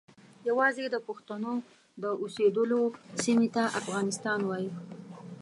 [0.49, 1.53] یوازې د پښتنو
[2.03, 2.81] د اوسیدلو
[3.23, 4.71] سیمې ته افغانستان وایي.